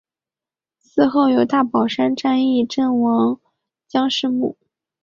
[0.79, 3.39] 祠后有大宝山战役阵亡
[3.87, 4.57] 将士墓。